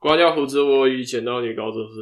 [0.00, 1.94] 刮掉胡子，我以捡到女高中生，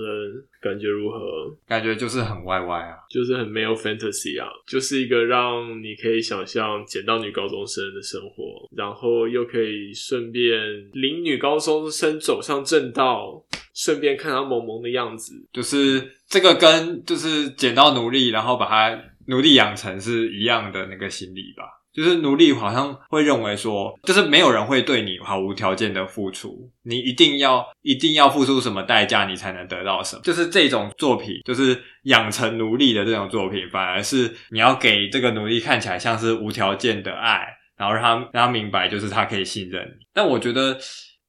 [0.62, 1.18] 感觉如何？
[1.66, 10.60] 感觉就是很歪歪啊，就是很没有 fantasy 啊，就是一个让你可以想象捡到女高中生的生活，然后又可以顺便
[10.92, 18.96] 领女高中生走上正道，顺便看她萌萌的样子，就是这个跟就是捡到奴隶，然后把它
[19.26, 21.64] 奴隶养成是一样的那个心理吧。
[21.98, 30.22] 就是奴隶好像会认为说，就是没有人会对你毫无条件的付出，你一定要一定要付出什么代价，你才能得到什么。
[30.22, 37.44] 就是这种作品，就是养成奴隶的这种作品，反而是你要给这个奴隶看起来像是无条件的爱，
[37.76, 40.06] 然后让他让他明白，就是他可以信任你。
[40.14, 40.78] 但我觉得，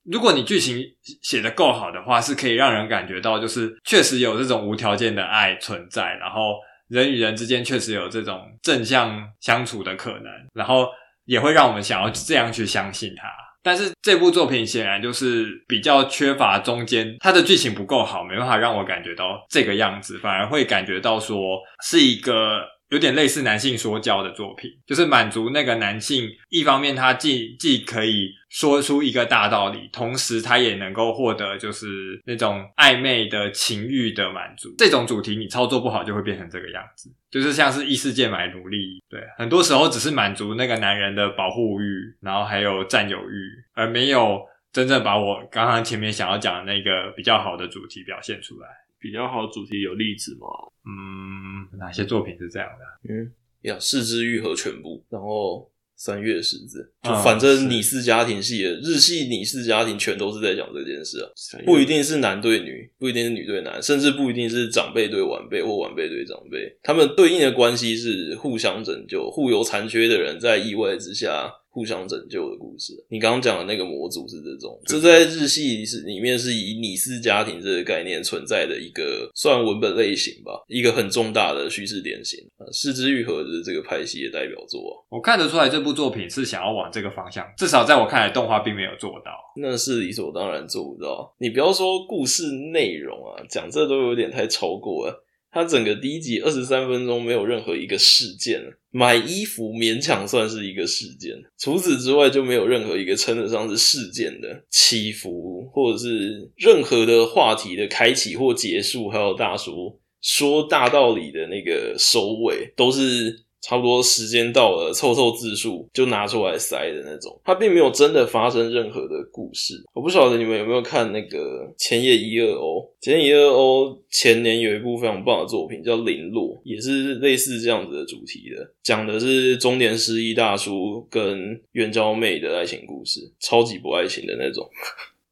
[0.03, 0.83] 如果你剧情
[1.23, 6.53] 写得够好的话，是可以让人感觉到，就是确实有这种无条件的爱存在，然后。
[6.89, 10.89] 人与人之间确实有这种正向相处的可能，然后
[11.25, 13.29] 也会让我们想要这样去相信他。
[13.63, 22.61] 但是这部作品显然就是比较缺乏中间，它的剧情不够好，没办法让我感觉到这个样子，反而会感觉到说是一个。
[22.89, 34.73] 有点类似男性说教的作品，就是满足那个男性，一方面他既既可以说出一个大道理，同时他也能够获得就是那种暧昧的情欲的满足。
[34.77, 44.41] 这种主题你操作不好，就会变成这个样子，就是像是异世界买奴隶，对，很多时候只是满足那个男人的保护欲，然后还有占有欲，而没有
[44.73, 48.67] 真正把我刚刚前面想要讲的那个比较好的主题表现出来。
[48.99, 50.47] 比较好的主题有例子吗？
[50.85, 53.13] 嗯，哪些作品是这样的？
[53.13, 61.27] 嗯，呀，四肢愈合全部，然后三月十字，就反正你是家庭系的、嗯、日系你是家庭全都是在讲这件事啊，
[61.65, 71.53] 不一定是男对女，不一定是女对男，甚至不一定是长辈对晚辈或晚辈对长辈，他们对应的关系是互相拯救，互有残缺的人在意外之下。
[71.69, 72.93] 互相拯救的故事。
[73.09, 82.39] 你刚刚讲的那个模组是这种，这在日系是里面是以拟似家庭这个概念存在的一个算文本类型吧，一个很重大的叙事典型。
[82.71, 89.31] 是枝裕和的这个派系的代表作啊，我看得出来这部作品是想要往这个方向，至少在我看来，动画并没有做到。
[89.55, 91.33] 那是理所当然做不到。
[91.39, 95.25] 你不要说故事内容啊，讲这都有点太超过了。
[95.51, 98.61] 他整个第一集二十三分钟没有任何一个事件，
[98.91, 113.45] 买衣服勉强算是一个事件，除此之外就没有任何一个称得上是事件的起伏，或者是任何的话题的开启或结束，还有大叔说大道理的那个收尾，都是。
[113.61, 119.75] 差不多时间到了，凑凑字数就拿出来塞的那种，它并没有真的发生任何的故事。
[119.93, 134.67] 我不晓得你们有没有看那个千叶一二欧，千叶一二欧前年有一部非常棒的作品叫《零落》，也是类似这样子的主题的，讲的是中年失忆大叔跟援交妹的爱情故事，超级不爱情的那种。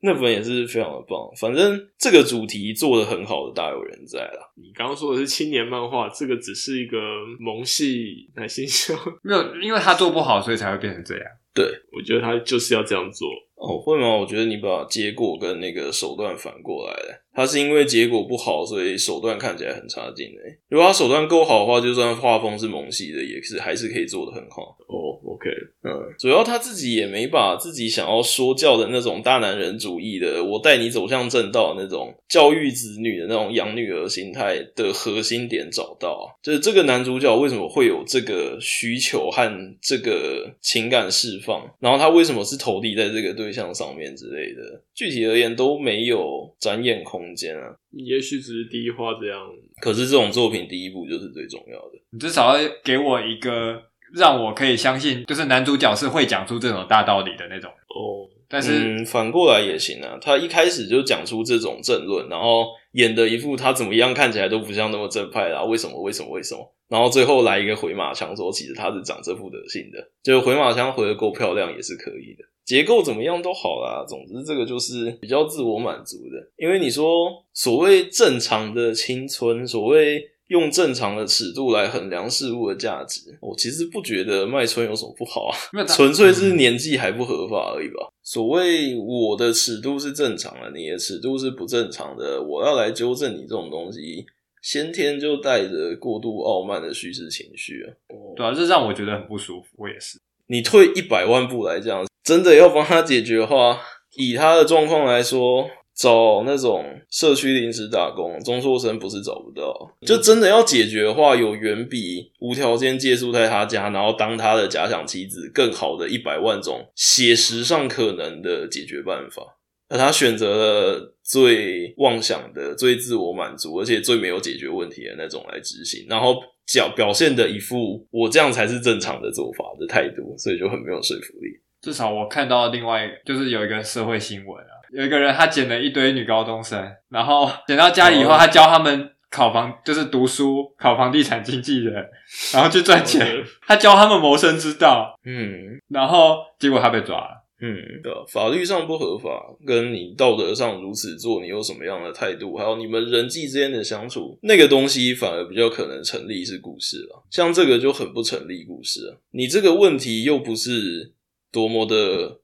[0.01, 4.51] 那本也是非常的棒，反正这个主题做的很好的大有人在啦。
[4.55, 6.97] 你刚刚说的是青年漫画，这个只是一个
[7.39, 8.93] 萌系男性秀，
[9.23, 11.23] 没有，因为他做不好，所以才会变成这样。
[11.53, 13.27] 对，我觉得他就是要这样做。
[13.55, 14.15] 哦，会吗？
[14.15, 17.23] 我觉得你把结果跟那个手段反过来了。
[17.33, 20.59] 他是因为结果不好，所以手段看起来很差劲诶。
[20.69, 24.77] 如果他手段够好的话，就算画风是萌系的，也是还是可以做的很好。
[24.87, 25.49] 哦，OK，
[25.87, 36.25] 嗯，主要他自己也没把自己想要说教的那种大男人主义的，我带你走向正道那种教育子女的那种养女儿心态的核心点找到啊。
[36.41, 47.17] 就是这个男主角为什么会有这个需求和这个情感释放，然后他为什么是投递在这个对象上面之类的，具体而言都没有展演空间。
[47.27, 49.39] 空间啊，也许只是第一话这样，
[49.81, 51.97] 可是这种作品第一步就是最重要的。
[52.11, 53.81] 你至少要给我一个
[54.13, 58.27] 让我可以相信，就是男主角是会讲出这种大道理的那种哦。
[58.49, 65.61] 但是、嗯、反过来也行啊，他一开始就讲出这种政论，然后演的一副他怎么样看起来都不像那么正派啦。
[65.63, 66.01] 为什么？
[66.01, 66.29] 为什么？
[66.31, 66.73] 为什么？
[66.87, 72.45] 然后最后来一个回马枪，说其实他是长这副德性的，就回马枪回的够漂亮也是可以的。
[72.63, 76.47] 结构怎么样都好啦，总之这个就是比较自我满足的。
[76.55, 85.55] 因为你说所谓正常的青春，所谓用正常的尺度来衡量事物的价值，我其实不觉得卖春有什么不好啊，
[85.87, 88.07] 纯粹是年纪还不合法而已吧。
[88.23, 94.25] 所谓我的尺度是正常的，你的尺度是不正常的，我要来纠正你这种东西，
[94.61, 97.87] 先天就带着过度傲慢的叙事情绪啊。
[98.35, 99.67] 对啊，这让我觉得很不舒服。
[99.77, 100.19] 我也是。
[100.47, 102.05] 你退一百万步来讲。
[102.23, 103.79] 真的要帮他解决的话，
[104.17, 105.65] 以他的状况来说，
[105.97, 119.57] 找那种社区临时打工中辍生不是找不到，就真的要解决的话，有远比无条件借宿在他家，然后当他的假想妻子更好的一百万种写实上可能的解决办法。
[119.89, 126.35] 而他选择了最妄想的、最自我满足，而且最没有解决问题的那种来执行，然后
[126.73, 131.47] 表表现的一副我这样才是正常的做法的态度，所以就很没有说服力。
[131.87, 142.05] 至少我看到另外就是有一个社会新闻啊，有一个人他捡了一堆女高中生，然后 捡到家里以后，他教他们考房，就是读书考房地产经纪人，
[142.53, 147.45] 然后去赚钱，他教他们谋生之道，嗯，然后结果他被抓了。
[147.59, 147.73] 嗯，
[148.03, 149.29] 对，法律上不合法，
[149.65, 152.55] 跟你道德上如此做，你有什么样的态度？
[152.55, 157.23] 还有你们人际之间的相处，那个东西反而比较可能成立是故事了。
[157.31, 159.17] 像这个就很不成立故事啊。
[159.31, 161.13] 你这个问题又不是
[161.57, 162.39] 多么的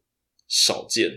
[0.48, 1.12] 少见，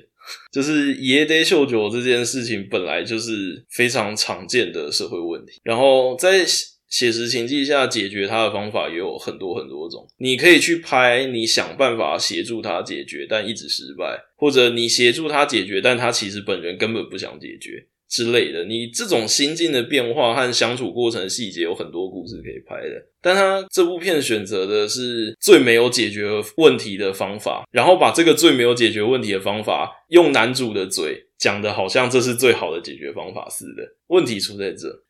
[0.53, 6.45] 就是家出秀酒这件事情本来就是非常常见的社会问题，然后在。
[6.89, 17.89] 写实情境下解决它的方法也有很多很多种，你可以去拍，你想办法协助他解决，但一直失败，或者你协助他解决，但他其实本人根本不想解决。
[18.09, 18.65] 之类的。
[18.65, 33.97] 你这种心境的变化和相处过程的细节有很多故事可以拍的，但他这部片选择的是最没有解决问题的方法，然后把这个最没有解决问题的方法用男主的嘴讲的好像这是最好的解决方法似的。
[34.09, 35.03] 问题出在这。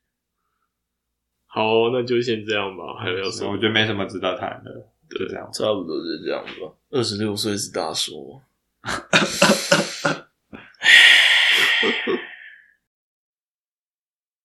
[1.46, 2.94] 好，那就先这样吧。
[3.00, 3.52] 还有什么？
[3.52, 4.70] 我觉得没什么值得谈的，
[5.08, 6.72] 对，就这样，差不多是这样吧。
[6.90, 8.40] 二十六岁是大叔。